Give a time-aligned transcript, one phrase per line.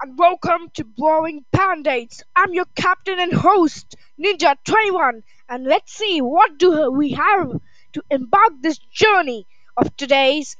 [0.00, 2.22] And welcome to Blowing Band-Aids.
[2.34, 7.52] I'm your captain and host, Ninja21, and let's see what do we have
[7.92, 9.46] to embark this journey
[9.76, 10.56] of today's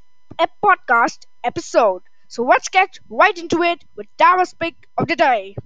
[0.64, 2.02] podcast episode.
[2.28, 5.56] So let's get right into it with Tara's pick of the day.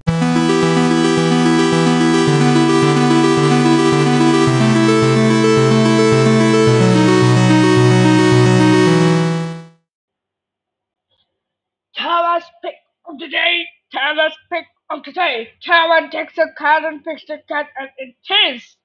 [11.95, 12.75] Tara's pick
[13.11, 13.67] of the day.
[13.93, 15.51] Tara's pick of the day.
[15.63, 18.17] Tara takes a card and picks a card and it
[18.55, 18.77] is.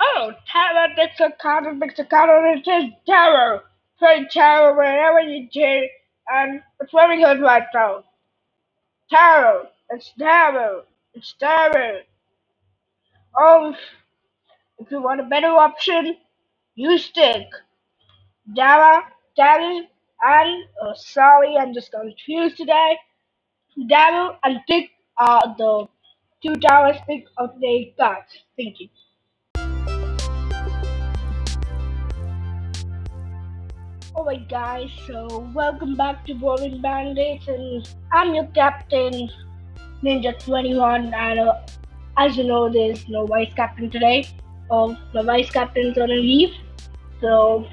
[0.00, 3.62] Oh, Tara takes a card and picks a card and it is Tara.
[3.98, 5.88] Play Tara wherever you do
[6.30, 8.04] and it's very good right now.
[9.10, 9.68] Tara.
[9.90, 10.82] It's Tara.
[11.14, 12.00] It's Tara.
[13.36, 13.74] Oh,
[14.78, 16.16] if you want a better option,
[16.76, 17.46] use stick.
[18.54, 19.02] Dara,
[19.36, 19.88] Daddy,
[20.22, 22.96] and uh, sorry, I'm just confused today.
[23.78, 25.86] Darryl and Tick are the
[26.42, 28.26] two Tara's pick of the cards.
[28.56, 28.88] Thank you.
[34.16, 39.30] Alright guys, so welcome back to Bowling Band-Aids and I'm your captain,
[40.02, 41.54] Ninja21 and uh,
[42.18, 44.28] as you know there's no vice captain today.
[44.70, 46.54] Um, my vice captain's on a leave.
[47.20, 47.66] So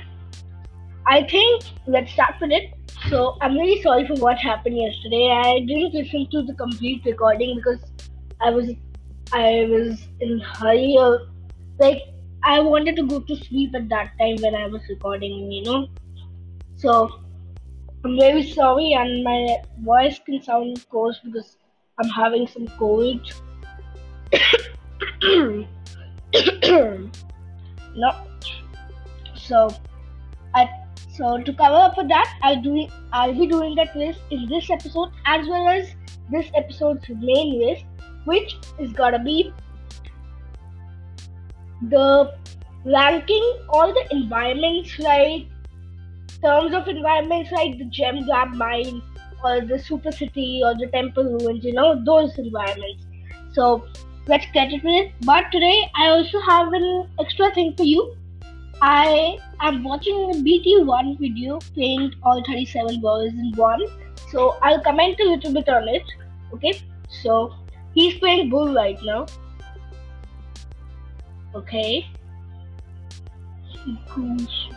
[1.07, 2.76] I think let's start with it.
[3.09, 5.29] So I'm really sorry for what happened yesterday.
[5.31, 7.79] I didn't listen to the complete recording because
[8.41, 8.71] I was
[9.31, 10.97] I was in hurry.
[10.99, 11.27] Or,
[11.79, 12.01] like
[12.43, 15.49] I wanted to go to sleep at that time when I was recording.
[15.49, 15.87] You know,
[16.75, 17.21] so
[18.03, 21.55] I'm very sorry, and my voice can sound coarse because
[21.99, 23.21] I'm having some cold.
[27.95, 28.11] no,
[29.35, 29.69] so
[30.53, 30.67] I
[31.17, 34.69] so to cover up for that, I'll do I'll be doing that list in this
[34.69, 35.95] episode as well as
[36.31, 37.85] this episode's main list,
[38.25, 39.51] which is gonna be
[41.89, 42.33] the
[42.85, 45.45] ranking all the environments like
[46.43, 49.01] terms of environments like the gem grab mine
[49.43, 53.05] or the super city or the temple ruins, you know, those environments.
[53.53, 53.87] So
[54.27, 55.11] let's get it with it.
[55.25, 58.15] But today I also have an extra thing for you
[58.81, 63.81] I am watching the BT1 video playing all 37 balls in one.
[64.29, 66.03] So I'll comment a little bit on it.
[66.53, 66.81] Okay.
[67.23, 67.53] So
[67.95, 69.25] he's playing bull right now.
[71.55, 72.07] Okay.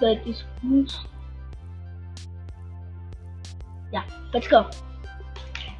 [0.01, 0.99] That is goose.
[3.93, 4.71] Yeah, let's go.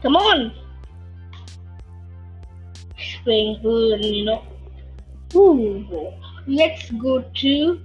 [0.03, 0.53] Come on.
[2.97, 4.43] He's playing bull you know.
[5.35, 6.13] Ooh.
[6.47, 7.81] Let's go to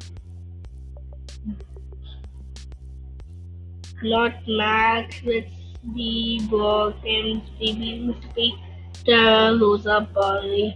[4.05, 5.51] not Max, let's
[5.93, 8.51] be Borkins, BB, Mr.
[9.05, 10.75] Tara, Rosa, Barley.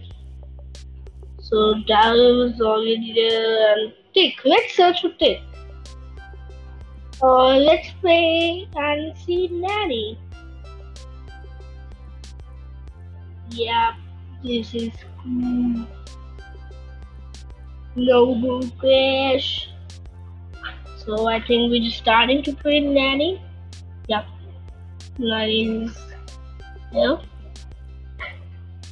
[1.40, 4.34] So Darryl was already there and Tick.
[4.44, 5.40] Let's search for Tick.
[7.22, 10.18] Uh, let's play and see Nani.
[13.50, 13.94] Yeah,
[14.44, 14.92] this is
[15.22, 15.86] cool.
[17.96, 19.69] Noble Crash.
[21.04, 23.42] So I think we're just starting to play Nani.
[24.08, 24.26] Yep.
[25.18, 25.96] Nani's
[26.92, 27.18] here.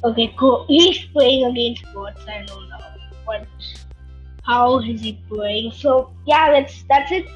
[0.03, 0.65] Okay, cool.
[0.67, 2.25] He's playing against bots.
[2.27, 2.77] I don't know
[3.25, 3.47] what.
[4.43, 5.71] How is he playing?
[5.71, 7.27] So yeah, that's that's it.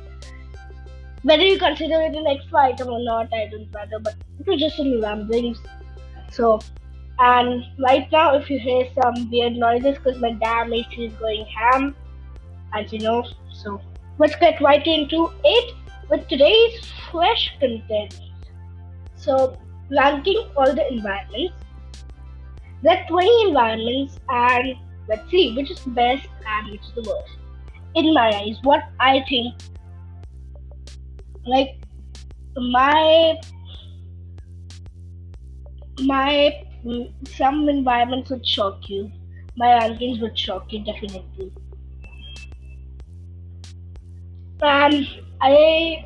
[1.21, 3.99] Whether you consider it an extra item or not, I don't matter.
[3.99, 5.59] But it was just some ramblings.
[6.31, 6.59] So,
[7.19, 11.45] and right now, if you hear some weird noises, because my damn AC is going
[11.45, 11.95] ham,
[12.73, 13.23] as you know.
[13.51, 13.79] So
[14.17, 15.75] let's get right into it
[16.09, 18.19] with today's fresh content.
[19.15, 19.57] So,
[19.89, 21.53] ranking all the environments.
[22.81, 24.75] There are 20 environments, and
[25.07, 27.37] let's see which is the best and which is the worst.
[27.95, 29.53] In my eyes, what I think,
[31.45, 31.77] like
[32.57, 33.39] my
[36.01, 36.65] my
[37.25, 39.11] some environments would shock you.
[39.55, 41.51] My rankings would shock you definitely.
[44.63, 45.07] And
[45.41, 46.05] I.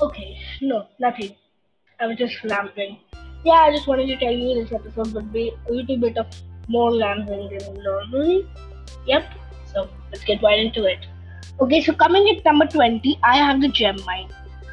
[0.00, 1.34] Okay, no, nothing.
[1.98, 2.98] I was just rambling.
[3.44, 6.26] Yeah, I just wanted to tell you this episode would be a little bit of
[6.68, 8.48] more rambling than normally.
[9.06, 9.24] Yep,
[9.72, 11.00] so let's get right into it.
[11.60, 14.28] Okay, so coming at number 20, I have the gem mine.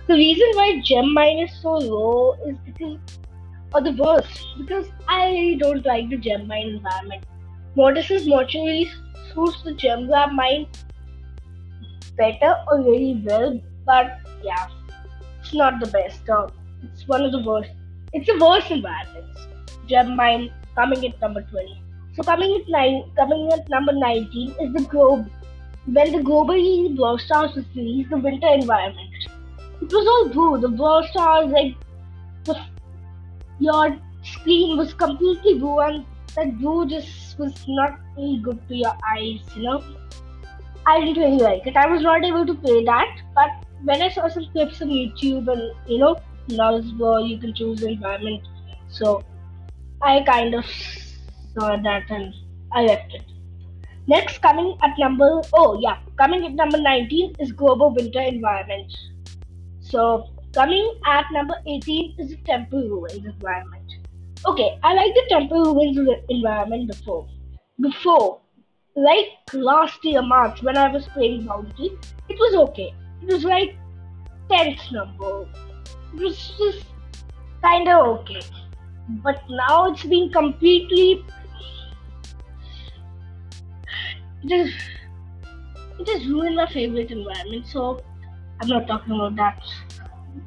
[0.07, 2.99] The reason why gem mine is so low is because,
[3.73, 7.25] or the worst, because I don't like the gem mine environment.
[7.75, 8.89] Mortis's mortuary
[9.33, 10.67] suits the gem grab mine
[12.17, 14.67] better or very well, but yeah,
[15.39, 16.29] it's not the best.
[16.29, 16.47] Uh,
[16.83, 17.71] it's one of the worst.
[18.13, 19.25] it's a worse environment.
[19.87, 21.81] Gem mine coming at number 20.
[22.15, 25.29] So coming at nine, coming at number 19 is the globe.
[25.85, 29.29] When the globally Brawl Stars was released, the winter environment.
[29.81, 30.59] It was all blue.
[30.59, 31.75] The Stars, like,
[32.43, 32.59] the,
[33.59, 36.05] your screen was completely blue, and
[36.35, 39.83] that blue just was not really good to your eyes, you know.
[40.87, 41.75] I didn't really like it.
[41.75, 43.49] I was not able to play that, but
[43.83, 46.15] when I saw some clips on YouTube and you know,
[46.47, 48.47] knowledgeable, you can choose the environment.
[48.89, 49.23] So
[50.01, 50.65] I kind of
[51.53, 52.33] saw that and
[52.71, 53.23] I left it.
[54.07, 58.97] Next, coming at number oh yeah, coming at number 19 is global winter environment.
[59.81, 63.91] So coming at number 18 is the temple ruins environment.
[64.45, 65.99] Okay, I like the temple ruins
[66.29, 67.27] environment before.
[67.81, 68.39] Before,
[68.97, 71.91] like last year March when I was playing Bounty,
[72.29, 72.93] it was okay.
[73.21, 73.75] It was like
[74.49, 75.47] 10th number.
[76.15, 76.85] It was just
[77.63, 78.41] kinda okay.
[79.23, 81.23] But now it's been completely
[84.43, 84.73] it is
[85.99, 88.01] it has ruined my favorite environment, so
[88.61, 89.61] I'm not talking about that.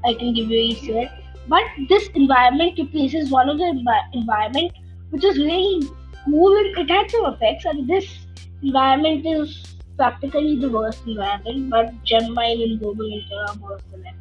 [0.05, 1.11] I can give you easier.
[1.49, 4.73] But this environment replaces one of the envi- environment
[5.11, 5.89] which is really
[6.25, 8.20] cool and it had some effects and this
[8.63, 14.07] environment is practically the worst environment, but gem mine and global winter are worse than
[14.07, 14.15] it.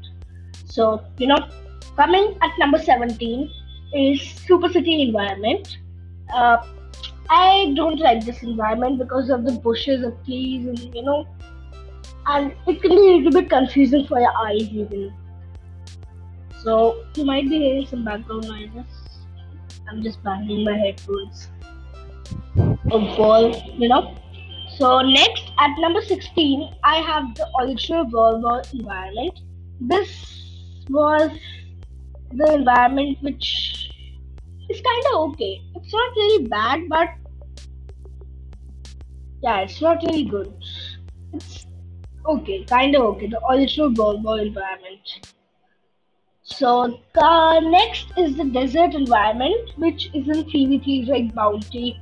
[0.66, 1.48] So, you know,
[1.96, 3.50] coming at number 17
[3.94, 5.78] is Super City environment.
[6.34, 6.58] Uh,
[7.30, 11.28] I don't like this environment because of the bushes of trees and you know,
[12.26, 15.14] and it can be a little bit confusing for your eyes even.
[16.64, 18.86] So you might be hearing some background noises.
[19.90, 21.50] I'm just banging my headphones.
[22.58, 24.16] A ball, you know.
[24.80, 29.42] So next at number 16, I have the original Brawl Ball environment.
[29.82, 31.32] This was
[32.32, 33.92] the environment which
[34.70, 35.62] is kind of okay.
[35.76, 37.10] It's not really bad, but
[39.44, 40.54] yeah, it's not really good.
[41.34, 41.66] It's
[42.26, 43.28] okay, kind of okay.
[43.28, 45.28] The original Brawl Ball environment.
[46.44, 52.00] So uh, next is the desert environment, which is in PvP like Bounty,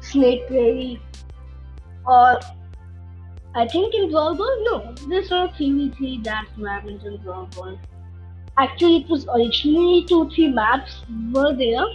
[0.00, 1.02] Snake Prairie,
[2.06, 2.38] or
[3.54, 4.56] I think in Brawl Ball.
[4.64, 7.78] No, there's not PvP that environment in Brawl Ball.
[8.58, 11.86] Actually, it was originally two, three maps were there,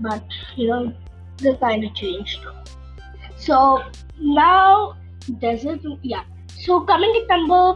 [0.00, 0.24] but
[0.56, 0.92] you know
[1.38, 2.40] they kind of changed.
[3.36, 3.82] So
[4.18, 4.96] now
[5.38, 6.24] desert, yeah.
[6.58, 7.74] So coming at number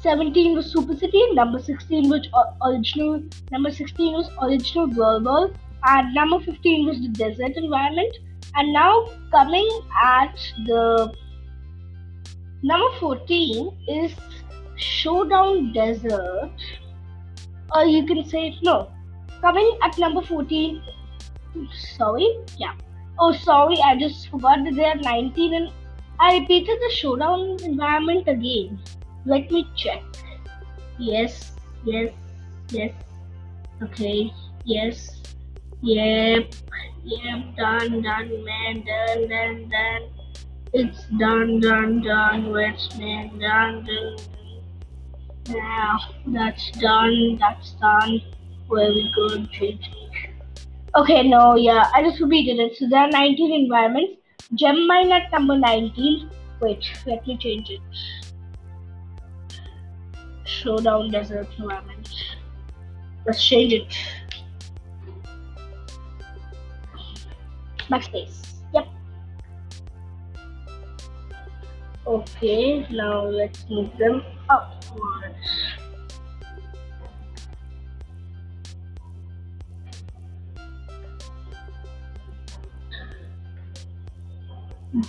[0.00, 2.28] 17 was Super City, number 16 was
[2.62, 5.50] original, number 16 was original Brawl Ball,
[5.84, 8.14] and number 15 was the desert environment.
[8.56, 9.68] And now coming
[10.02, 10.34] at
[10.66, 11.12] the
[12.62, 14.14] number 14 is
[14.76, 16.50] Showdown Desert,
[17.74, 18.90] or you can say no.
[19.42, 20.82] Coming at number 14,
[21.96, 22.72] sorry, yeah.
[23.18, 25.70] Oh, sorry, I just forgot that there are 19 and
[26.18, 28.78] I repeated the showdown environment again.
[29.26, 30.02] Let me check.
[30.98, 31.52] Yes,
[31.84, 32.12] yes,
[32.70, 32.92] yes.
[33.82, 34.32] Okay,
[34.64, 35.20] yes,
[35.82, 36.54] yep,
[37.06, 40.02] yep, done, done, man, done, done, done.
[40.72, 44.16] It's done, done, done, West man, done, done.
[45.48, 48.20] Now, that's done, that's done.
[48.68, 49.80] Very good, GG.
[50.96, 52.76] Okay, no, yeah, I just repeated it.
[52.76, 54.20] So there are 19 environments.
[54.54, 56.30] Gem mine at number 19.
[56.60, 57.80] Wait, let me change it.
[60.44, 62.08] Showdown desert environment.
[63.24, 63.94] Let's change it.
[67.90, 68.54] Backspace.
[68.74, 68.86] Yep.
[72.06, 75.36] Okay, now let's move them upwards.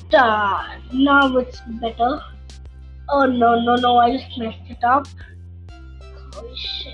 [0.09, 0.81] Done.
[0.93, 2.21] Now it's better.
[3.09, 5.07] Oh no, no, no, I just messed it up.
[6.33, 6.93] Holy shit.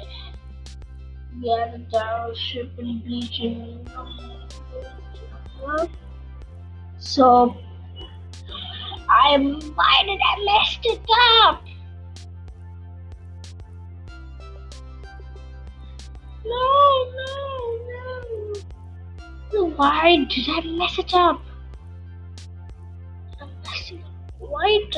[1.39, 3.87] Yeah, the Darryl ship and bleaching.
[6.99, 7.55] So,
[9.09, 9.37] I
[9.75, 11.01] why did I mess it
[11.41, 11.63] up?
[16.45, 17.33] No, no,
[19.53, 19.69] no.
[19.75, 21.41] Why did I mess it up?
[24.53, 24.95] white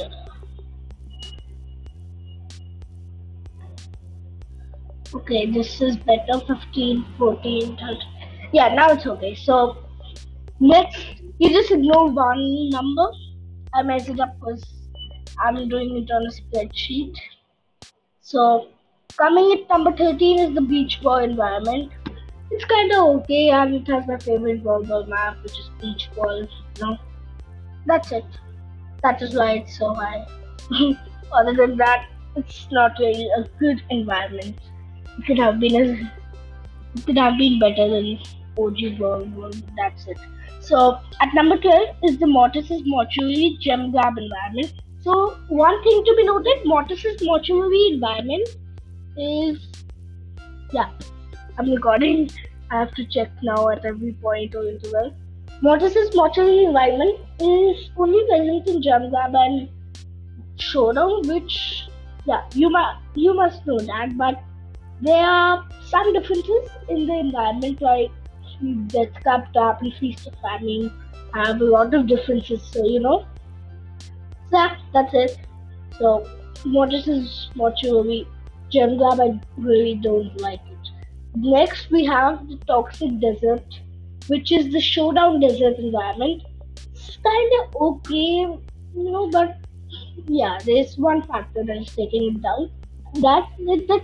[5.14, 7.98] okay this is better 15 14 13
[8.52, 9.85] yeah now it's okay so
[10.60, 13.08] next you just ignore one number
[13.74, 14.64] i messed it up because
[15.40, 17.16] i'm doing it on a spreadsheet
[18.22, 18.68] so
[19.18, 21.92] coming at number 13 is the beach ball environment
[22.52, 26.42] it's kind of okay, and it has my favorite volleyball map, which is beach ball.
[26.42, 26.48] You
[26.82, 26.98] know,
[27.86, 28.26] that's it.
[29.04, 30.26] That is why it's so high.
[31.34, 34.58] Other than that, it's not really a good environment.
[35.18, 36.12] It could have been a,
[36.96, 38.20] it could have been better than
[38.58, 39.64] OG World.
[39.76, 40.18] That's it.
[40.66, 44.74] So at number 12 is the Mortis's Mortuary Gem Grab environment.
[45.02, 48.50] So one thing to be noted, Mortis's Mortuary environment
[49.16, 49.68] is
[50.74, 50.90] yeah.
[51.60, 52.32] I'm recording.
[52.72, 55.14] I have to check now at every point or interval.
[55.62, 59.70] Mortis's Mortuary environment is only present in Gem Grab and
[60.58, 61.84] Showdown, which
[62.26, 64.42] yeah, you must you must know that, but
[65.02, 68.10] there are some differences in the environment, like
[68.88, 70.92] Death Cup, Tap, and Feast or Famine
[71.34, 72.62] have a lot of differences.
[72.72, 73.26] So you know,
[74.52, 75.38] yeah, that's it.
[76.00, 76.28] So
[76.66, 78.28] Mortis's Mortuary
[78.70, 80.92] Gem Grab, I really don't like it.
[81.36, 83.66] Next, we have the Toxic Desert,
[84.28, 86.44] which is the Showdown Desert environment.
[86.94, 88.48] It's kind of okay,
[88.96, 89.58] you know, but
[90.28, 92.72] yeah, there's one factor that is taking it down.
[93.16, 94.02] That the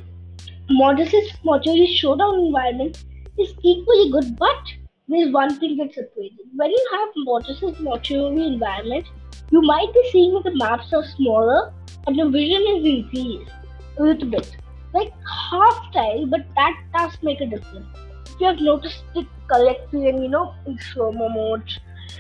[0.69, 3.03] Mortis's Mortuary Showdown environment
[3.37, 4.63] is equally good, but
[5.07, 6.39] there's one thing that's separated.
[6.55, 9.07] When you have Mortis's Mortuary environment,
[9.51, 11.73] you might be seeing that the maps are smaller
[12.07, 13.51] and the vision is increased
[13.97, 14.57] a little bit.
[14.93, 15.13] Like
[15.49, 17.87] half tile, but that does make a difference.
[18.25, 21.69] If you have noticed it correctly and you know in slow mo mode.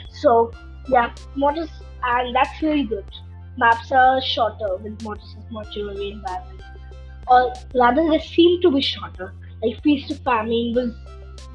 [0.09, 0.51] So
[0.87, 1.69] yeah, Mortis
[2.03, 3.05] and that's really good
[3.57, 6.63] maps are shorter with Mortis's mortuary environment.
[7.27, 9.33] Or rather, they seem to be shorter.
[9.63, 10.93] Like Feast or Famine was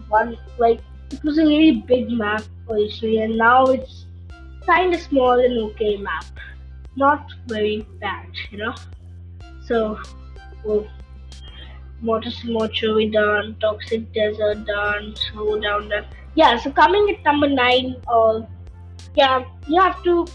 [0.08, 4.06] one, like, it was a really big map originally, and now it's
[4.64, 6.24] kind of small and okay map.
[6.96, 8.74] Not very bad, you know?
[9.66, 9.98] So,
[10.64, 10.86] well,
[12.00, 16.06] Mortis Mortuary done, Toxic Desert done, Slow Down done.
[16.34, 18.42] Yeah, so coming at number 9, uh,
[19.14, 20.26] yeah, you have to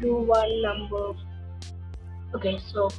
[0.00, 1.14] do one number.
[2.34, 2.90] Okay, so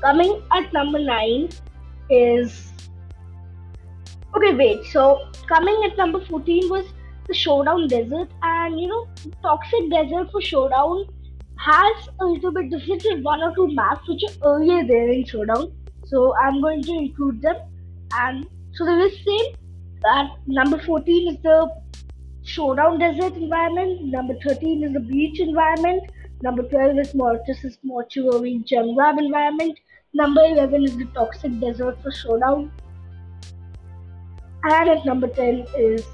[0.00, 1.48] coming at number nine
[2.10, 2.71] is
[4.36, 4.54] okay.
[4.54, 6.86] Wait, so coming at number fourteen was
[7.28, 9.08] the Showdown Desert, and you know,
[9.42, 11.06] Toxic Desert for Showdown
[11.58, 15.72] has a little bit different one or two maps which are earlier there in Showdown.
[16.04, 17.56] So I'm going to include them,
[18.12, 19.54] and so is same.
[20.02, 21.70] That number 14 is the
[22.42, 24.04] Showdown Desert environment.
[24.06, 26.10] Number 13 is the beach environment.
[26.42, 29.78] Number 12 is Mortis's Mortuary Grab environment.
[30.12, 32.72] Number 11 is the Toxic Desert for Showdown.
[34.64, 36.06] And at number 10 is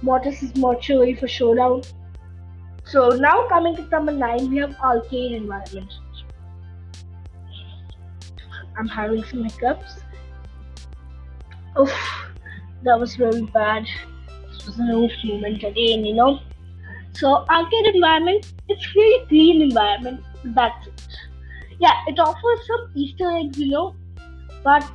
[0.00, 1.82] Mortis's Mortuary for Showdown.
[2.84, 5.92] So now coming to number 9, we have Arcade Environment.
[8.78, 10.00] I'm having some hiccups.
[11.78, 11.92] Oof,
[12.82, 13.86] that was really bad
[14.48, 16.40] This was a roof movement again, you know.
[17.12, 20.22] So arcade environment, it's really clean environment.
[20.44, 21.16] That's it.
[21.78, 23.94] Yeah, it offers some Easter eggs, you know,
[24.64, 24.90] but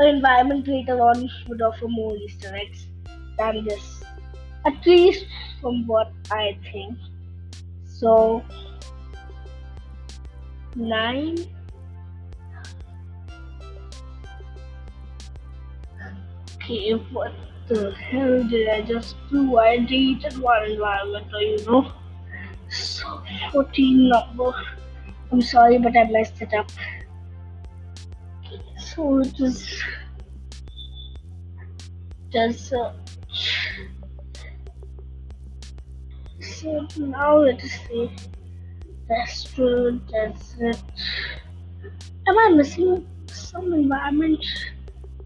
[0.00, 2.86] the environment later on would offer more Easter eggs
[3.36, 4.02] than this.
[4.66, 5.26] At least
[5.60, 6.96] from what I think.
[7.84, 8.42] So
[10.74, 11.36] nine
[16.54, 17.32] okay what
[17.68, 19.58] the hell did I just do?
[19.58, 21.92] I deleted one environment, you know.
[22.70, 24.52] So 14 number.
[25.30, 26.70] I'm sorry, but I messed it up.
[29.02, 29.82] It is
[32.30, 32.92] just uh,
[36.38, 38.10] so now let us see.
[39.08, 40.76] Restaurant, desert.
[42.28, 44.44] Am I missing some environment?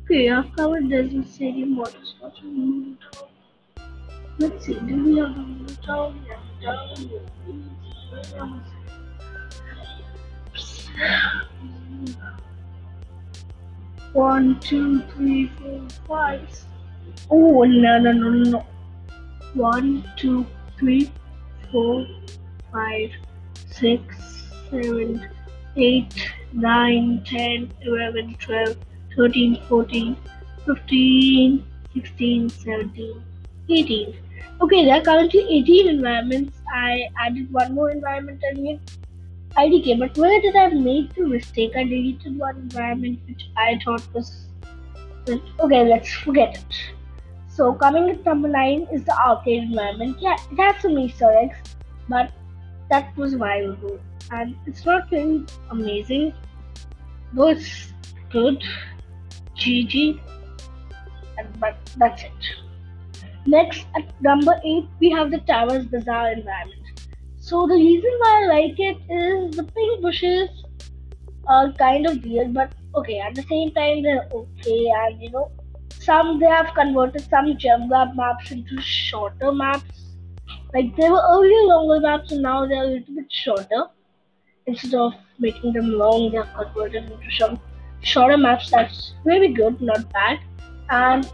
[0.04, 2.96] Okay, I've covered desert stadium water watching
[4.38, 6.24] Let's see, do we have a town?
[14.14, 16.48] One, two, three, four, five.
[17.30, 18.66] Oh no no no no!
[19.52, 20.46] One, two,
[20.78, 21.12] three,
[21.70, 22.06] four,
[22.72, 23.10] five,
[23.66, 24.02] six,
[24.70, 25.28] seven,
[25.76, 26.14] eight,
[26.52, 28.76] nine, ten, eleven, twelve,
[29.14, 30.16] thirteen, fourteen,
[30.64, 31.64] fifteen.
[31.94, 33.22] 16, 17,
[33.70, 34.14] 18.
[34.60, 36.58] Okay, there are currently 18 environments.
[36.74, 38.78] I added one more environment earlier.
[39.56, 41.72] IDK, but where did I make the mistake?
[41.76, 44.48] I deleted one environment which I thought was.
[45.28, 46.74] Okay, let's forget it.
[47.48, 50.18] So, coming at number 9 is the arcade environment.
[50.20, 51.56] Yeah, it has some Easter eggs,
[52.08, 52.32] but
[52.90, 54.00] that was a while ago.
[54.32, 56.34] And it's not really amazing,
[57.32, 57.92] though it's
[58.30, 58.62] good.
[59.56, 60.20] GG
[61.58, 62.32] but that's it.
[63.46, 66.83] Next, at number 8, we have the Tara's Bazaar environment.
[67.46, 70.48] So, the reason why I like it is the pink bushes
[71.46, 75.50] are kind of weird, but okay, at the same time, they're okay, and you know,
[75.98, 80.06] some they have converted some gem grab maps into shorter maps.
[80.72, 83.84] Like they were earlier longer maps, and now they're a little bit shorter.
[84.66, 87.60] Instead of making them long, they have converted into some
[88.00, 88.70] shorter maps.
[88.70, 90.38] That's really good, not bad.
[90.88, 91.30] And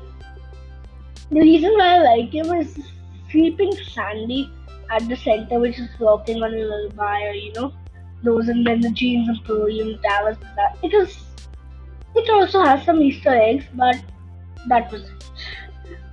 [1.30, 2.80] the reason why I like him is
[3.30, 4.50] sleeping Sandy
[4.90, 7.73] at the center, which is working on a lullaby, you know,
[8.23, 10.37] those and then the Gene's Emporium, Dallas.
[10.82, 11.25] It was.
[12.14, 13.97] It also has some Easter eggs, but
[14.68, 15.25] that was it.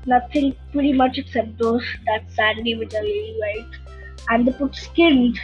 [0.06, 3.78] Nothing pretty much except those that Sandy, which I really liked,
[4.30, 5.40] and they put skinned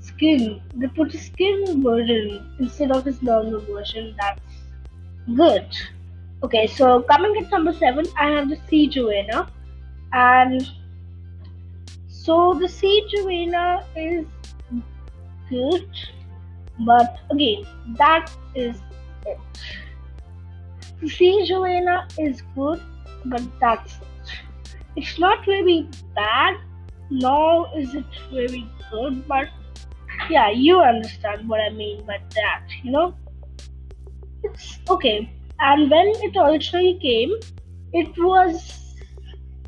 [0.00, 0.60] skin.
[0.74, 4.14] They put a skin version instead of his normal version.
[4.20, 4.40] That's
[5.36, 5.66] good.
[6.42, 9.48] Okay, so coming at number seven, I have the Siege Arena,
[10.12, 10.68] and
[12.24, 14.26] so the Siege Arena is
[15.50, 15.88] good,
[16.86, 17.64] but again,
[17.98, 18.76] that is
[19.26, 19.38] it.
[21.00, 22.80] The Siege Arena is good,
[23.24, 24.32] but that's it.
[24.96, 26.56] It's not really bad,
[27.10, 29.48] nor is it very good, but
[30.30, 33.14] yeah, you understand what I mean by that, you know?
[34.44, 35.30] It's okay
[35.62, 37.32] and when it originally came,
[37.92, 38.96] it was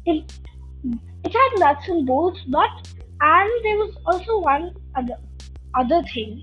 [0.06, 0.32] it
[1.24, 2.70] it had nuts and bolts, but
[3.20, 5.16] and there was also one other
[5.74, 6.42] other thing.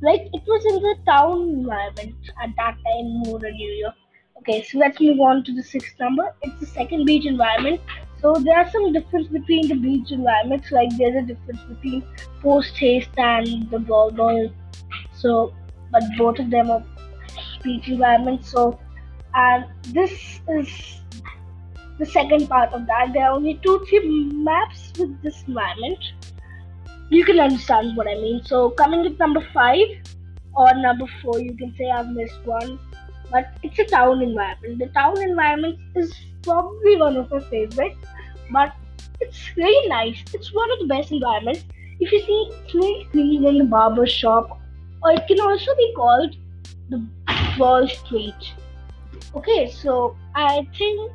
[0.00, 3.94] Like it was in the town environment at that time more than New York.
[4.38, 6.32] Okay, so let's move on to the sixth number.
[6.42, 7.80] It's the second beach environment.
[8.20, 10.70] So there are some difference between the beach environments.
[10.70, 12.04] Like there's a difference between
[12.40, 14.10] post haste and the ball.
[15.14, 15.54] So,
[15.90, 16.84] but both of them are
[17.58, 18.44] speech environment.
[18.44, 18.78] So,
[19.34, 21.00] and this is
[21.98, 23.12] the second part of that.
[23.12, 25.98] There are only two, three maps with this environment.
[27.10, 28.42] You can understand what I mean.
[28.44, 29.88] So, coming at number five
[30.54, 32.78] or number four, you can say I've missed one,
[33.30, 34.78] but it's a town environment.
[34.78, 37.98] The town environment is probably one of my favorites,
[38.50, 38.72] but
[39.20, 40.22] it's really nice.
[40.32, 41.64] It's one of the best environments.
[42.00, 44.60] If you see Snake Clean in the barber shop,
[45.02, 46.36] or it can also be called
[46.90, 47.04] the
[47.58, 48.52] Wall Street.
[49.34, 51.12] Okay, so I think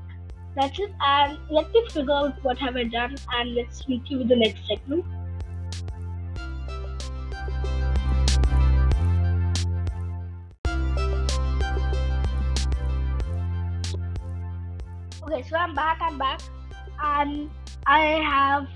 [0.56, 0.92] that's it.
[1.02, 4.36] And let me figure out what have I done, and let's meet you with the
[4.36, 5.06] next segment.
[15.24, 16.00] Okay, so I'm back.
[16.02, 16.42] I'm back,
[17.02, 17.50] and
[17.88, 18.68] I have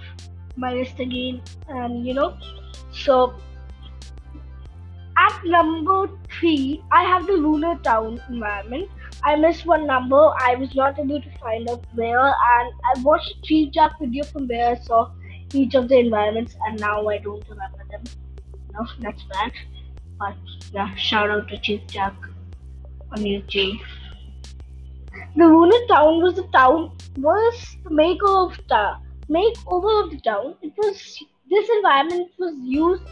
[0.56, 2.38] my list again, and you know,
[2.92, 3.36] so
[5.18, 8.90] at number three, I have the lunar town environment.
[9.24, 10.32] I missed one number.
[10.40, 14.48] I was not able to find out where, and I watched Chief Jack video from
[14.48, 15.12] where I saw
[15.54, 18.04] each of the environments, and now I don't remember them.
[18.74, 19.52] No, that's bad.
[20.20, 20.36] But
[20.74, 22.14] yeah, shout out to Chief Jack
[23.12, 23.80] on YouTube.
[25.36, 28.96] The lunar town was the town was the maker of the
[29.30, 30.56] makeover of the town.
[30.62, 33.04] It was this environment was used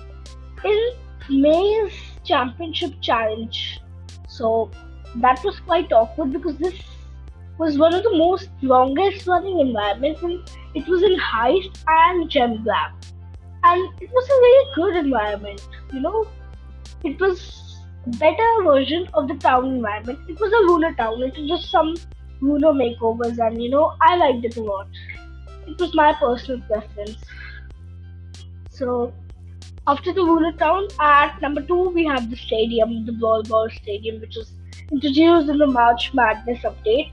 [0.63, 0.91] in
[1.29, 3.79] May's championship challenge.
[4.27, 4.71] So
[5.21, 6.73] that was quite awkward because this
[7.57, 12.63] was one of the most longest running environments and it was in Heist and Gem
[12.63, 12.91] Grab.
[13.63, 16.27] And it was a very good environment, you know.
[17.03, 20.19] It was better version of the town environment.
[20.27, 21.95] It was a lunar town, it was just some
[22.41, 24.87] lunar makeovers and you know I liked it a lot.
[25.67, 27.17] It was my personal preference.
[28.69, 29.13] So
[29.87, 34.19] after the Lunar Town, at number two, we have the stadium, the Brawl Ball Stadium,
[34.19, 34.51] which was
[34.91, 37.11] introduced in the March Madness update.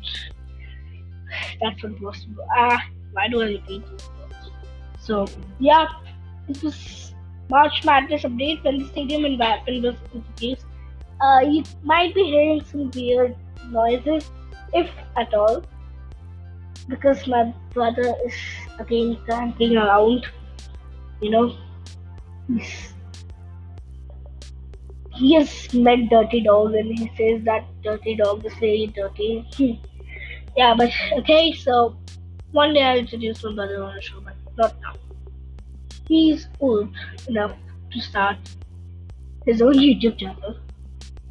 [1.61, 2.27] That's was.
[2.57, 2.83] Ah,
[3.13, 3.83] why do I repeat?
[5.01, 5.27] So,
[5.59, 5.87] yeah,
[6.49, 7.15] it was
[7.49, 10.67] March Madness update when the stadium environment was introduced.
[11.21, 13.37] Uh, you might be hearing some weird
[13.71, 14.31] noises,
[14.73, 15.65] if at all,
[16.89, 18.35] because my brother is
[18.79, 20.27] again camping around,
[21.21, 21.57] you know,
[25.23, 29.47] he has met Dirty Dog and he says that Dirty Dog is very dirty.
[29.57, 29.75] Hmm.
[30.57, 31.97] yeah, but okay, so
[32.51, 34.95] one day I'll introduce my brother on the show, but not now.
[36.09, 36.89] He's old
[37.29, 37.53] enough
[37.93, 38.37] to start
[39.47, 40.57] his own YouTube channel.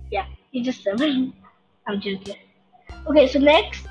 [0.10, 1.34] Yeah, he's just seven.
[1.88, 2.38] I'm joking.
[3.08, 3.88] Okay, so next,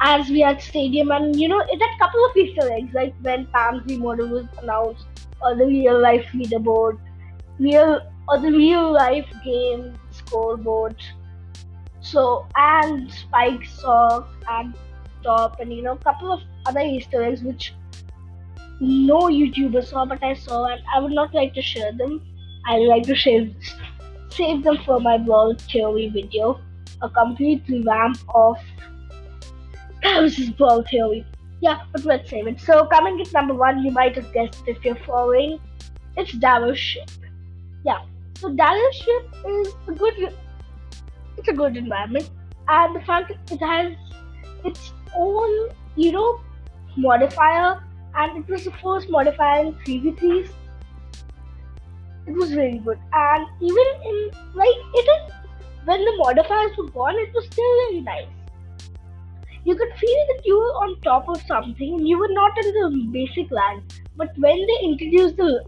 [0.00, 3.46] as we are at Stadium, and you know, a couple of Easter eggs, like when
[3.46, 5.06] Pansy model was announced
[5.40, 6.98] or the real life leaderboard,
[7.58, 10.96] real or the real life game scoreboard.
[12.00, 14.74] So and Spike Sock and
[15.22, 17.74] Top and you know a couple of other Easter eggs which
[18.80, 22.22] no YouTuber saw but I saw and I would not like to share them.
[22.68, 23.54] I would like to save
[24.30, 26.60] save them for my blog theory video.
[27.02, 28.56] A complete revamp of
[30.02, 31.26] Paris's blog theory.
[31.60, 32.60] Yeah, but let's save it.
[32.60, 35.58] So coming at number one, you might have guessed if you're following,
[36.16, 37.10] it's Darryl's ship.
[37.84, 38.00] Yeah.
[38.38, 40.34] So Darryl's ship is a good
[41.38, 42.30] it's a good environment.
[42.68, 43.92] And the fact it has
[44.64, 46.40] its own, you know,
[46.96, 47.82] modifier
[48.14, 50.50] and it was the first modifier in 3v3s.
[52.26, 52.98] It was really good.
[53.12, 55.32] And even in like it is
[55.84, 58.26] when the modifiers were gone, it was still really nice
[59.66, 62.66] you could feel that you were on top of something and you were not in
[62.74, 65.64] the basic land but when they introduced the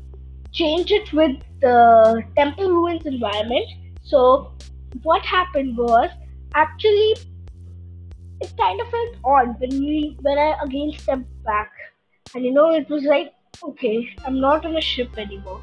[0.61, 3.67] change it with the temple ruins environment.
[4.03, 4.53] So
[5.03, 6.11] what happened was
[6.55, 7.17] actually
[8.41, 11.73] it kind of felt odd when we when i again stepped back.
[12.35, 15.61] And you know it was like okay i'm not on a ship anymore.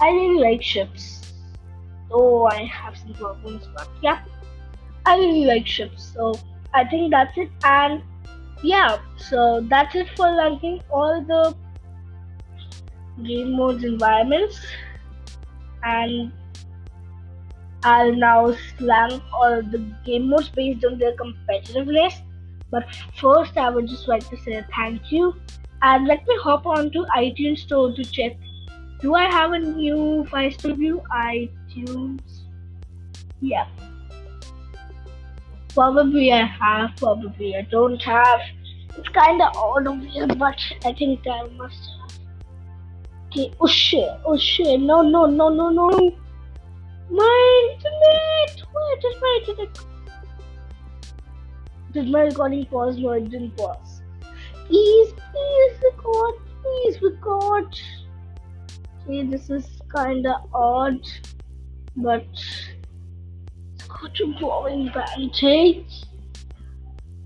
[0.00, 1.32] I really like ships.
[2.10, 4.24] Oh i have some problems but yeah.
[5.06, 6.34] I really like ships so
[6.74, 7.50] I think that's it.
[7.62, 8.02] And
[8.62, 11.56] yeah, so that's it for ranking all the
[13.22, 14.60] game modes environments.
[15.82, 16.32] And
[17.82, 22.14] I'll now rank all the game modes based on their competitiveness.
[22.70, 22.86] But
[23.20, 25.34] first, I would just like to say thank you.
[25.82, 28.36] And let me hop on to iTunes Store to check.
[29.00, 31.02] Do I have a new five star review?
[31.14, 32.20] iTunes.
[33.40, 33.66] Yeah.
[35.74, 38.40] Probably I have, probably I don't have.
[38.96, 42.03] It's kinda odd of you, but I think I must have.
[43.36, 45.88] Okay, oh shit, oh shit, no, no, no, no, no.
[47.10, 48.62] My internet!
[48.70, 49.78] Why did my internet?
[51.92, 52.96] Did my recording pause?
[52.96, 54.02] No, it didn't pause.
[54.68, 57.76] Please, please record, please record.
[59.02, 61.00] Okay, this is kinda odd,
[61.96, 62.28] but
[64.00, 65.88] such a boring pancake.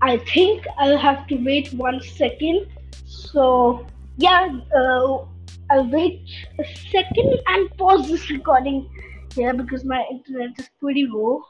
[0.01, 2.65] I think I'll have to wait one second.
[3.05, 3.85] So,
[4.17, 5.25] yeah, uh,
[5.71, 6.27] I'll wait
[6.57, 8.89] a second and pause this recording
[9.35, 11.43] here because my internet is pretty low.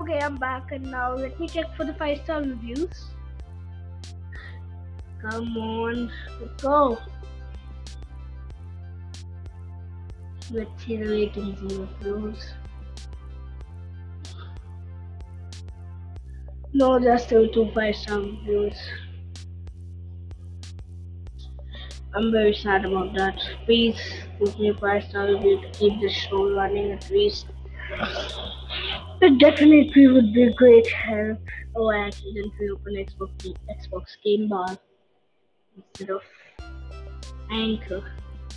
[0.00, 3.06] Okay, I'm back and now let me check for the 5 star reviews.
[5.20, 6.98] Come on, let's go.
[10.52, 12.54] Let's see the ratings and reviews.
[16.72, 18.78] No, just to, two five star reviews.
[22.14, 23.40] I'm very sad about that.
[23.64, 23.98] Please
[24.38, 27.46] give me five star review to keep the show running at least.
[29.20, 31.38] It definitely would be great help.
[31.76, 34.78] Oh, I accidentally opened Xbox Xbox Game Bar
[35.76, 36.22] instead of
[37.50, 38.02] anchor.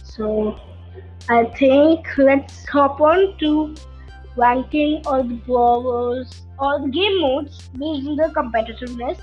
[0.04, 0.60] So
[1.30, 3.76] I think let's hop on to
[4.36, 9.20] ranking all the brawlers, all the game modes based on the competitiveness.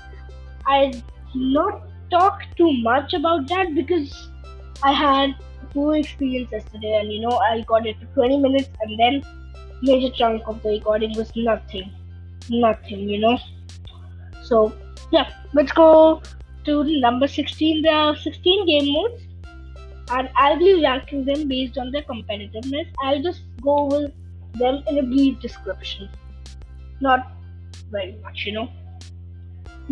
[0.65, 1.03] I
[1.35, 4.29] not talk too much about that because
[4.83, 5.35] I had
[5.73, 9.23] poor experience yesterday and you know I got it for 20 minutes and then
[9.81, 11.91] major chunk of the recording was nothing.
[12.49, 13.37] Nothing, you know.
[14.43, 14.73] So
[15.11, 16.21] yeah, let's go
[16.65, 17.81] to number 16.
[17.81, 19.23] There are 16 game modes,
[20.09, 22.87] and I'll be ranking them based on their competitiveness.
[23.03, 24.11] I'll just go over
[24.53, 26.09] them in a brief description.
[26.99, 27.31] Not
[27.91, 28.69] very much, you know.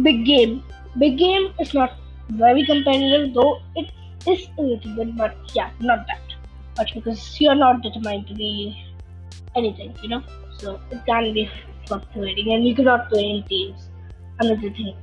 [0.02, 0.63] Big game.
[0.98, 1.98] Big game is not
[2.30, 3.89] very competitive, though it
[4.28, 6.22] is a little bit, but yeah, not that
[6.78, 8.78] much because you're not determined to be
[9.56, 10.24] anything, you know.
[10.58, 11.50] So it can be
[11.88, 13.89] fluctuating, and you cannot play in teams.
[14.39, 14.95] Another thing.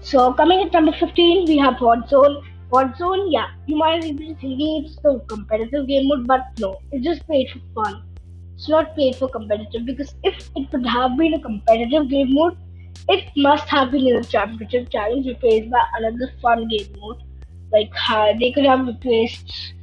[0.00, 2.42] So coming at number 15, we have Warzone.
[2.70, 7.26] Warzone, yeah, you might be thinking it's the competitive game mode, but no, it's just
[7.26, 8.02] played for fun.
[8.58, 12.56] It's not played for competitive because if it would have been a competitive game mode,
[13.08, 17.22] it must have been in a championship challenge replaced by another fun game mode.
[17.72, 19.74] Like uh, they could have replaced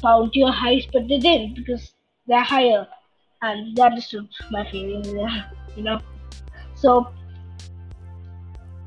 [0.00, 1.92] bounty or heist, but they didn't because
[2.28, 2.86] they're higher,
[3.42, 4.14] and that is
[4.50, 5.04] my feeling.
[5.76, 6.00] You know,
[6.74, 7.12] so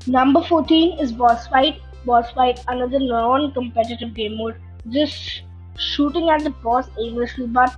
[0.06, 1.80] Number 14 is Boss Fight.
[2.04, 4.56] Boss Fight, another non competitive game mode,
[4.90, 5.42] just
[5.78, 7.74] shooting at the boss aimlessly, but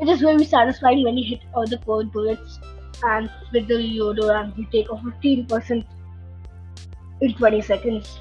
[0.00, 2.58] it is very satisfying when you hit all the cold bullets
[3.04, 5.84] and with the Yodo and you take off 15%
[7.20, 8.18] in 20 seconds.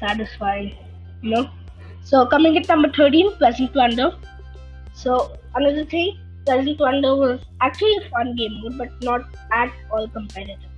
[0.00, 0.76] Satisfying,
[1.22, 1.50] you know?
[2.02, 4.12] So coming at number 13, Pleasant Plunder.
[4.92, 10.08] So another thing, Pleasant Plunder was actually a fun game mode, but not at all
[10.08, 10.70] competitive.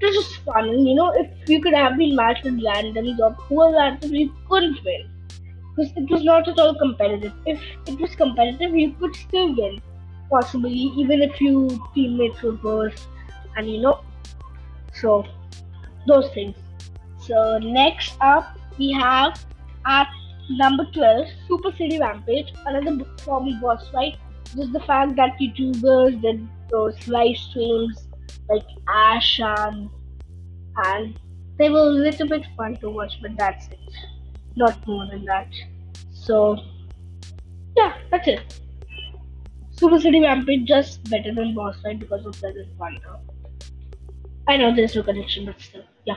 [0.00, 3.18] It was just fun, and you know, if you could have been matched with randoms
[3.18, 3.34] or
[3.72, 5.08] randoms, you couldn't win.
[5.76, 7.32] Because it was not at all competitive.
[7.44, 9.80] If it was competitive, you could still win.
[10.30, 13.06] Possibly, even if your teammates were worse.
[13.56, 14.00] And you know,
[14.94, 15.24] so
[16.06, 16.56] those things.
[17.18, 19.44] So next up, we have
[19.84, 20.08] at
[20.50, 24.16] number 12, Super City Rampage, another of boss fight.
[24.56, 28.08] Just the fact that YouTubers did those live streams
[28.48, 29.90] like Ashan,
[30.76, 31.18] and
[31.58, 33.78] they were a little bit fun to watch, but that's it.
[34.56, 35.48] Not more than that.
[36.12, 36.58] So,
[37.76, 38.60] yeah, that's it.
[39.70, 43.18] Super City Rampage just better than boss fight because of Pleasant Plunder.
[44.48, 46.14] I know there's no connection, but still, yeah.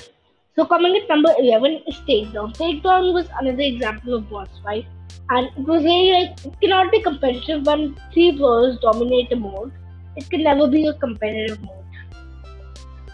[0.56, 2.56] So coming at number 11 is Takedown.
[2.56, 4.86] Takedown was another example of boss fight,
[5.30, 9.74] and it was really like it cannot be competitive when three players dominate a mode.
[10.16, 11.79] It can never be a competitive mode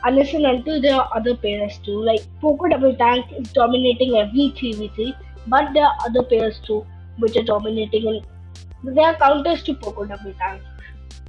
[0.06, 2.00] unless and until there are other players too.
[2.04, 5.16] Like Poker Double Tank is dominating every 3v3,
[5.48, 6.86] but there are other players too
[7.18, 10.62] which are dominating and there are counters to Poker Double Tank.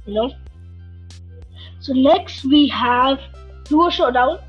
[0.05, 0.31] You know.
[1.79, 3.19] So next we have
[3.65, 4.39] Duo Showdown.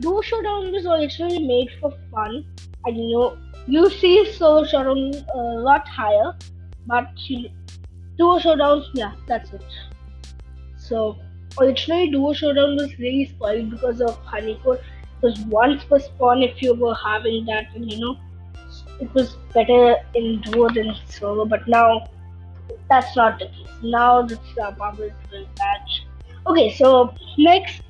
[0.00, 2.44] Duo Showdown was originally made for fun,
[2.84, 6.34] and you know you see Solo Showdown uh, a lot higher,
[6.86, 7.08] but
[8.18, 9.64] Duo Showdown, yeah, that's it.
[10.76, 11.16] So
[11.60, 14.82] originally Duo Showdown was really spoiled because of Honeycode.
[15.20, 18.18] Because once per spawn if you were having that, and you know
[19.00, 22.06] it was better in Duo than Solo, but now
[22.90, 23.68] that's not the case.
[23.82, 25.80] Now the uh, very bad.
[26.46, 27.82] Okay, so next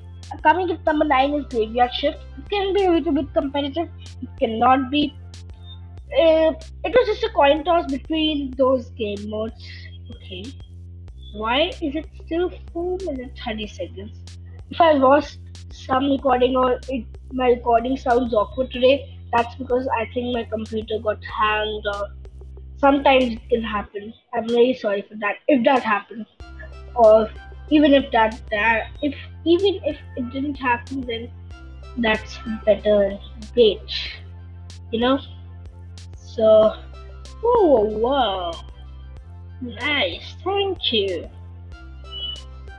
[0.43, 2.17] coming to number nine is graveyard shift.
[2.37, 3.89] It can be a little bit competitive.
[4.21, 5.13] It cannot be.
[6.07, 6.53] Uh,
[6.85, 9.67] it was just a coin toss between those game modes.
[10.15, 10.45] Okay.
[11.33, 14.11] Why is it still 4 minutes 30 seconds?
[14.69, 15.39] If I lost
[15.71, 20.99] some recording or it, my recording sounds awkward today, that's because I think my computer
[20.99, 22.07] got hanged or
[22.77, 24.13] sometimes it can happen.
[24.33, 26.27] I'm really sorry for that if that happens.
[26.95, 27.29] Or
[27.69, 31.29] even if that that if even if it didn't happen then
[31.97, 33.17] that's better
[33.53, 33.81] great.
[34.91, 35.19] You know?
[36.15, 36.75] So
[37.43, 38.51] oh wow.
[39.61, 41.29] Nice, thank you.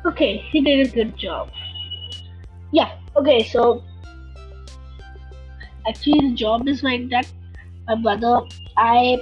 [0.07, 1.51] Okay, he did a good job.
[2.73, 3.83] Yeah, okay, so
[5.89, 7.27] actually the job is like that.
[7.89, 8.43] My brother,
[8.77, 9.19] I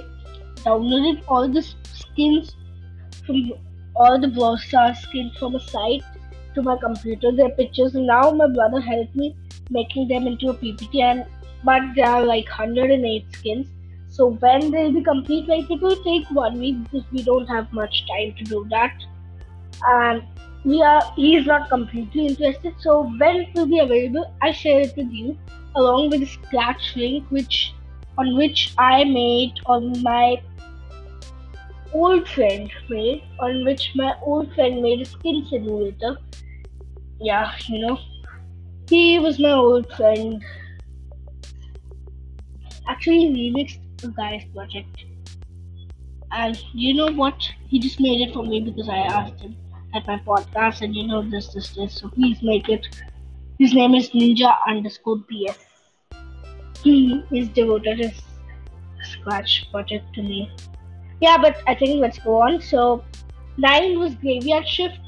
[0.57, 2.55] downloaded all the skins
[3.25, 3.53] from
[3.95, 6.03] all the Brawl Stars skins from a site
[6.53, 7.95] to my computer, their pictures.
[7.95, 9.35] And now my brother helped me
[9.71, 11.25] making them into a PPT, and
[11.63, 13.67] but there are like 108 skins
[14.17, 17.71] so when they'll be complete, like it will take one week because we don't have
[17.71, 18.95] much time to do that.
[19.85, 20.23] And
[20.65, 22.73] we are he is not completely interested.
[22.79, 25.37] So when it will be available, I share it with you
[25.75, 27.75] along with the scratch link which
[28.17, 30.41] on which I made on my
[31.93, 36.17] old friend made on which my old friend made a skin simulator.
[37.21, 37.99] Yeah, you know.
[38.89, 40.43] He was my old friend.
[42.87, 45.05] Actually remixed guy's project.
[46.31, 47.41] And you know what?
[47.67, 49.55] He just made it for me because I asked him
[49.95, 51.95] at my podcast, and you know this, this, this.
[51.95, 52.85] So please make it.
[53.59, 55.57] His name is Ninja underscore PS.
[56.83, 58.21] He is devoted his
[59.03, 60.51] Scratch project to me.
[61.21, 62.61] Yeah, but I think let's go on.
[62.61, 63.03] So
[63.57, 64.99] nine was Graveyard Shift.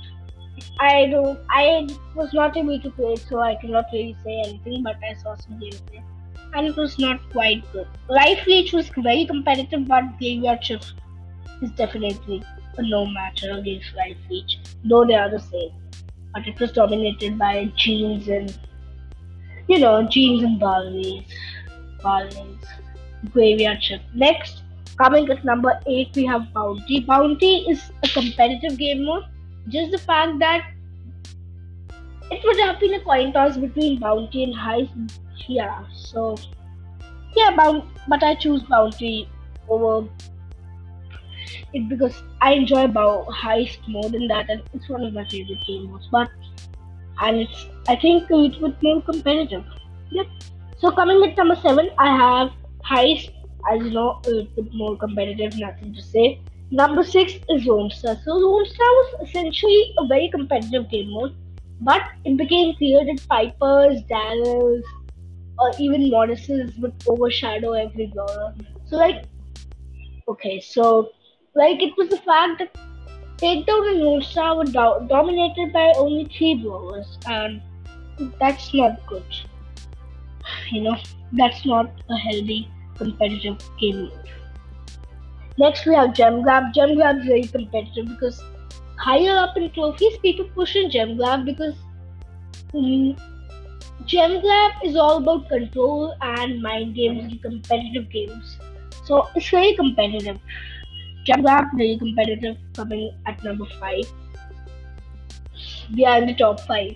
[0.79, 1.39] I don't.
[1.49, 4.83] I was not able to play so I cannot really say anything.
[4.83, 6.03] But I saw some gameplay
[6.53, 7.87] and it was not quite good.
[8.07, 10.93] Life Leech was very competitive, but Graveyard Shift
[11.61, 12.43] is definitely
[12.77, 15.71] a no matter against Life Leech, though they are the same.
[16.33, 18.57] But it was dominated by Genes and,
[19.67, 21.25] you know, Genes and Barleys.
[22.03, 22.65] Barleys.
[23.33, 24.03] Graveyard Shift.
[24.13, 24.63] Next,
[24.97, 27.01] coming at number 8, we have Bounty.
[27.01, 29.23] Bounty is a competitive game mode.
[29.67, 30.65] Just the fact that
[32.31, 36.35] it would have been a coin toss between Bounty and Heist yeah so
[37.35, 39.29] yeah bound but i choose bounty
[39.69, 40.07] over
[41.73, 45.59] it because i enjoy about heist more than that and it's one of my favorite
[45.67, 46.29] games but
[47.21, 49.63] and it's i think it's with more competitive.
[50.11, 50.27] Yep.
[50.79, 52.51] So coming at number seven i have
[52.89, 53.31] heist.
[53.69, 56.39] As you know a bit more competitive nothing to say.
[56.71, 58.15] Number six is Lone Star.
[58.23, 61.35] So Lone Star was essentially a very competitive game mode,
[61.81, 64.85] but it became clear that Pipers, Darryl's,
[65.59, 68.53] or even Mortis's would overshadow every brawler.
[68.85, 69.25] So like
[70.29, 71.09] Okay, so
[71.55, 72.77] like it was the fact that
[73.37, 77.61] Takedown and Lone Star were do- dominated by only three brawlers, and
[78.39, 79.23] that's not good.
[80.71, 80.97] You know,
[81.33, 84.29] that's not a healthy competitive game mode.
[85.57, 86.73] Next, we have Gem Grab.
[86.73, 88.43] Gem Grab is very competitive because
[88.97, 91.73] higher up in trophies, people push in Gem Grab because
[92.73, 93.17] mm,
[94.05, 98.57] Gem Grab is all about control and mind games and competitive games.
[99.05, 100.39] So it's very competitive.
[101.25, 104.05] Gem Grab very competitive, coming at number five.
[105.95, 106.95] We are in the top five.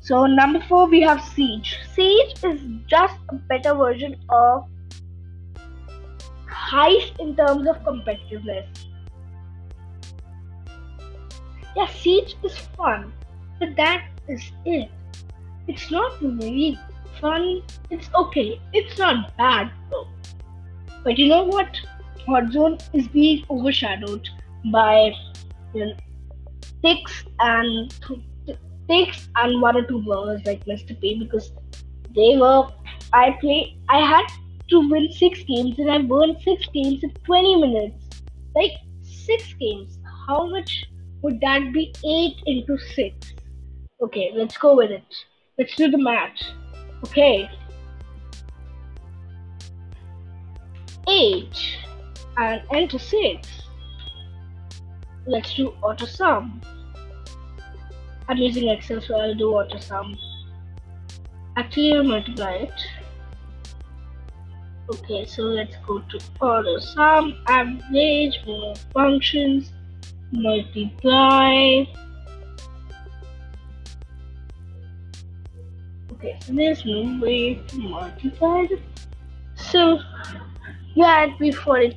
[0.00, 1.78] So number four we have Siege.
[1.94, 4.68] Siege is just a better version of
[6.46, 8.66] Heist in terms of competitiveness.
[11.76, 13.12] Yeah, Siege is fun,
[13.58, 14.90] but that is it.
[15.66, 16.78] It's not really
[17.20, 17.62] fun.
[17.90, 18.60] It's okay.
[18.72, 20.08] It's not bad though.
[21.02, 21.76] But you know what?
[22.26, 24.28] Hot Zone is being overshadowed
[24.72, 25.12] by
[25.74, 25.94] you know,
[27.40, 27.94] and
[28.88, 30.98] six and one or two brawlers like Mr.
[31.00, 31.52] P because
[32.14, 32.68] they were
[33.12, 34.26] I play I had
[34.68, 38.22] to win six games and I won six games in 20 minutes.
[38.54, 38.72] Like
[39.02, 39.98] six games.
[40.26, 40.84] How much
[41.22, 41.92] would that be?
[42.06, 43.34] Eight into six.
[44.00, 45.04] Okay, let's go with it.
[45.58, 46.40] Let's do the math.
[47.04, 47.48] Okay.
[51.08, 51.56] Eight
[52.36, 53.48] and enter six.
[55.26, 56.60] Let's do auto sum.
[58.28, 60.16] I'm using Excel, so I'll do auto sum.
[61.56, 62.80] Actually, I'll multiply it.
[64.90, 69.72] Okay, so let's go to auto sum, average, more functions,
[70.32, 71.84] multiply.
[77.20, 78.66] Way to multiply.
[79.56, 80.00] So,
[80.94, 81.96] yeah, it'd be 40.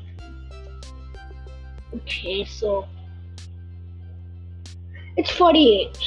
[1.96, 2.86] Okay, so
[5.16, 5.98] it's 48.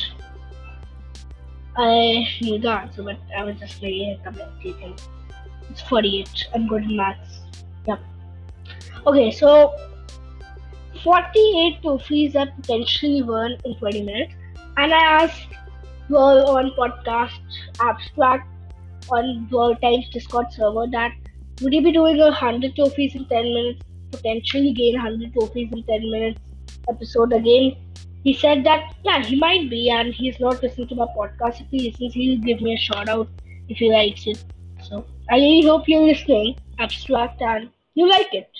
[1.76, 5.00] I knew the answer, but I was just very commentating.
[5.70, 6.48] It's 48.
[6.54, 7.40] I'm good in maths.
[7.86, 8.00] Yep.
[9.06, 9.74] Okay, so
[11.02, 14.34] 48 trophies are potentially won in 20 minutes.
[14.76, 15.49] And I asked
[16.10, 17.38] World on podcast
[17.80, 18.48] abstract
[19.10, 21.12] on World Times Discord server that
[21.62, 25.82] would you be doing a 100 trophies in 10 minutes, potentially gain 100 trophies in
[25.84, 26.40] 10 minutes
[26.88, 27.76] episode again?
[28.24, 31.60] He said that, yeah, he might be, and he's not listening to my podcast.
[31.60, 33.28] If he listens, he'll give me a shout out
[33.68, 34.42] if he likes it.
[34.82, 38.50] So I really hope you're listening, Abstract, and you like it.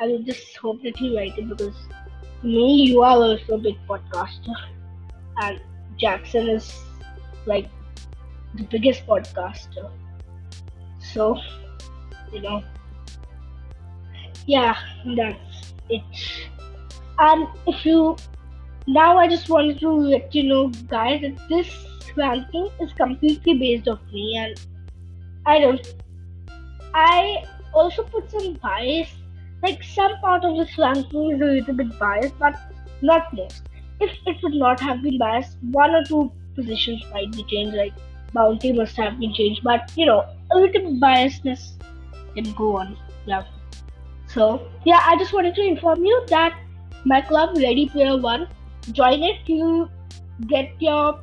[0.00, 1.76] I will just hope that you like it because
[2.42, 4.54] me, you are also a big podcaster,
[5.38, 5.60] and
[5.98, 6.74] Jackson is
[7.46, 7.68] like
[8.54, 9.90] the biggest podcaster.
[11.00, 11.38] So,
[12.32, 12.62] you know,
[14.46, 14.76] yeah,
[15.16, 16.02] that's it.
[17.18, 18.16] And if you
[18.86, 21.68] now, I just wanted to let you know, guys, that this
[22.16, 24.60] ranking is completely based off me, and
[25.44, 25.94] I don't.
[26.94, 29.08] I also put some bias.
[29.62, 32.54] Like some part of this ranking is a little bit biased, but
[33.02, 33.62] not most.
[34.00, 37.76] If it would not have been biased, one or two positions might be changed.
[37.76, 37.94] Like
[38.32, 41.72] bounty must have been changed, but you know, a little biasness
[42.34, 42.96] can go on.
[43.26, 43.44] Yeah.
[44.26, 46.58] So yeah, I just wanted to inform you that
[47.04, 48.48] my club Ready Player One,
[48.92, 49.40] join it.
[49.46, 49.88] You
[50.46, 51.20] get your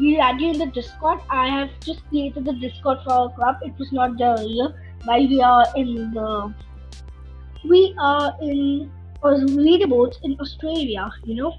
[0.00, 1.20] we'll add you in the Discord.
[1.30, 3.56] I have just created the Discord for our club.
[3.62, 4.74] It was not there earlier.
[5.04, 6.54] While we are in the
[7.68, 8.90] we are in
[9.22, 11.54] leaderboards in Australia, you know.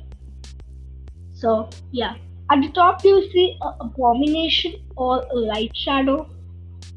[1.46, 2.16] So yeah.
[2.52, 6.28] At the top you see a abomination or a light shadow.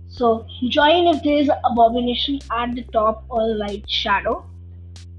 [0.08, 4.46] So join if there is an abomination at the top or a light shadow.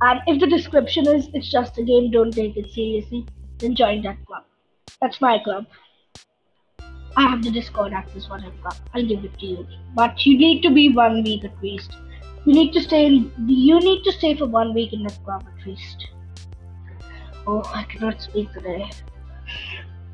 [0.01, 3.27] And if the description is it's just a game, don't take it seriously,
[3.59, 4.45] then join that club.
[4.99, 5.67] That's my club.
[7.15, 8.79] I have the Discord access what I've got.
[8.95, 9.67] I'll give it to you.
[9.93, 11.91] But you need to be one week at least.
[12.45, 15.45] You need to stay in you need to stay for one week in that club
[15.53, 16.07] at least.
[17.45, 18.89] Oh I cannot speak today.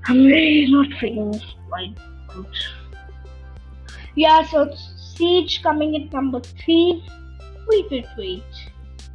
[0.07, 2.45] I'm really not feeling quite good.
[4.15, 4.73] Yeah, so
[5.15, 7.03] Siege coming in number three.
[7.67, 8.43] Wait, wait, wait.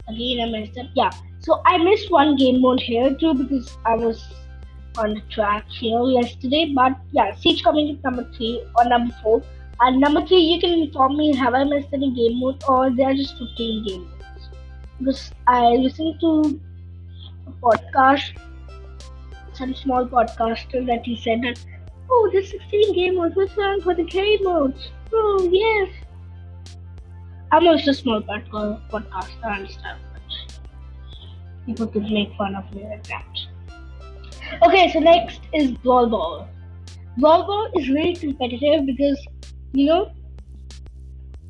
[0.08, 0.86] Again, I messed up.
[0.94, 4.26] Yeah, so I missed one game mode here too because I was
[4.98, 6.72] on the track here yesterday.
[6.74, 9.42] But yeah, Siege coming in number three or number four.
[9.80, 13.10] And number three, you can inform me have I missed any game mode or there
[13.10, 14.48] are just 15 game modes.
[14.98, 16.60] Because I listened to
[17.46, 18.32] a podcast
[19.61, 21.62] some small podcaster that he said that,
[22.11, 23.16] oh, there's 16 game.
[23.16, 24.90] What's wrong for the game modes?
[25.12, 25.90] Oh, yes.
[27.52, 29.98] I'm also a small podcaster and stuff.
[31.66, 33.26] People could make fun of me like that.
[34.66, 36.48] Okay, so next is Brawl Ball.
[37.18, 39.18] Volleyball is really competitive because
[39.72, 40.12] you know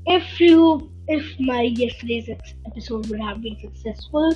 [0.06, 2.28] if you if my yesterday's
[2.66, 4.34] episode would have been successful,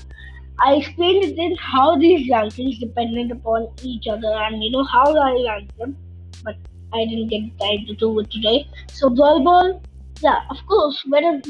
[0.61, 5.33] I explained in how these rankings depended upon each other and you know how I
[5.47, 5.97] ranked them,
[6.45, 6.57] but
[6.93, 8.69] I didn't get time to do it today.
[8.93, 9.83] So Brawl Ball,
[10.21, 11.43] yeah, of course, whether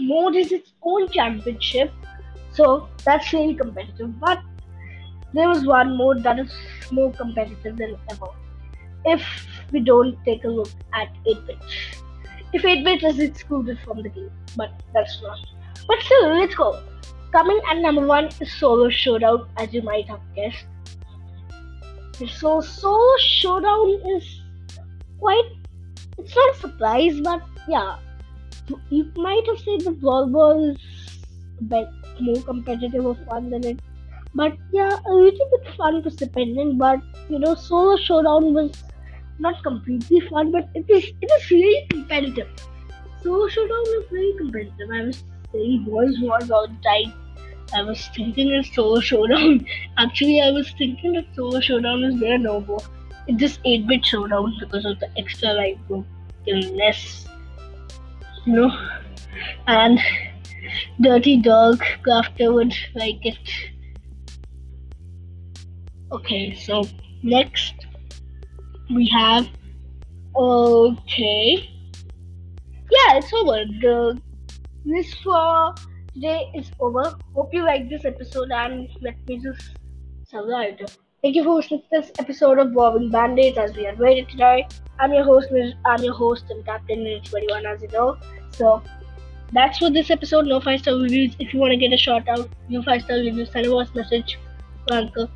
[0.00, 1.92] mode is its own championship,
[2.52, 4.18] so that's really competitive.
[4.18, 4.42] But
[5.32, 6.52] there was one mode that is
[6.90, 8.26] more competitive than ever.
[9.04, 9.22] If
[9.70, 11.58] we don't take a look at 8 bit.
[12.52, 15.38] If 8 bit is excluded from the game, but that's not.
[15.86, 16.82] But still, let's go.
[17.36, 20.64] Coming at number one is Solo Showdown, as you might have guessed.
[22.38, 24.40] So, Solo Showdown is
[25.20, 25.44] quite.
[26.16, 27.98] It's not a surprise, but yeah.
[28.88, 30.78] You might have said the Brawl Ball is
[31.60, 31.88] a bit
[32.20, 33.80] more competitive or fun than it.
[34.34, 36.78] But yeah, a little bit fun to depend in.
[36.78, 38.82] But you know, Solo Showdown was
[39.38, 42.48] not completely fun, but it is it is really competitive.
[43.22, 44.90] Solo Showdown is very competitive.
[44.90, 45.22] I was
[45.56, 47.12] saying boys was all time.
[47.74, 49.66] I was thinking of Solo Showdown.
[49.98, 52.80] Actually, I was thinking that Solo Showdown is there no more.
[53.26, 55.78] It's just 8 bit showdown because of the extra life
[56.46, 57.26] less,
[58.44, 58.70] you know.
[59.66, 59.98] And
[61.00, 63.38] Dirty Dog Crafter would like it.
[66.12, 66.84] Okay, so
[67.24, 67.74] next
[68.94, 69.48] we have
[70.36, 71.68] okay
[72.90, 74.20] yeah it's over the
[74.86, 75.74] this for
[76.14, 77.14] today is over.
[77.34, 79.76] Hope you like this episode and let me just
[80.28, 80.78] survive
[81.22, 84.66] thank you for to this episode of Bobbing Band-Aids as we are ready today
[85.00, 85.48] i'm your host
[85.84, 88.16] i'm your host and captain in 21 as you know.
[88.50, 88.82] So
[89.52, 90.46] that's for this episode.
[90.46, 91.36] No five star reviews.
[91.38, 93.88] If you want to get a shout out no five star reviews send a voice
[93.94, 94.38] message
[94.92, 95.28] anchor.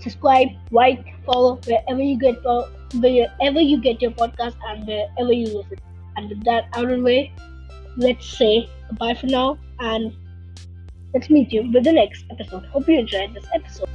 [0.00, 2.36] Subscribe like follow wherever you get
[3.06, 5.78] wherever you get your podcast and wherever you listen.
[6.16, 7.32] And with that out of the way,
[7.96, 8.68] let's say
[8.98, 10.12] bye for now and
[11.14, 12.64] let's meet you with the next episode.
[12.66, 13.88] Hope you enjoyed this episode.